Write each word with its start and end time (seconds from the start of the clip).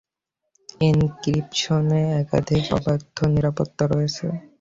এনক্রিপশনে 0.81 2.01
একাধিক 2.21 2.63
অব্যর্থ-নিরাপত্তা 2.77 3.83
রয়েছে। 3.87 4.25